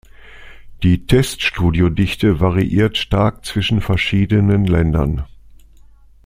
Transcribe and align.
Die 0.81 1.05
Teststudio-Dichte 1.05 2.39
variiert 2.39 2.97
stark 2.97 3.45
zwischen 3.45 3.81
verschiedenen 3.81 4.65
Ländern. 4.65 5.25